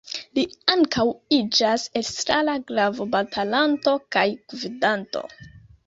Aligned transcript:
Li 0.37 0.43
ankaŭ 0.75 1.05
iĝas 1.37 1.85
elstara 2.01 2.57
glavo-batalanto 2.73 3.97
kaj 4.17 4.29
gvidanto. 4.51 5.29